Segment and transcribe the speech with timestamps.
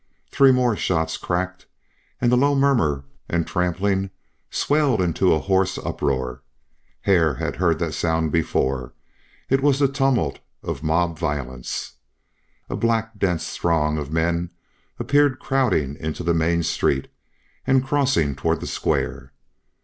[0.31, 1.67] Three more shots cracked,
[2.19, 4.09] and the low murmur and trampling
[4.49, 6.41] swelled into a hoarse uproar.
[7.01, 8.93] Hare had heard that sound before;
[9.47, 11.97] it was the tumult of mob violence.
[12.67, 14.49] A black dense throng of men
[14.97, 17.07] appeared crowding into the main street,
[17.67, 19.31] and crossing toward the square.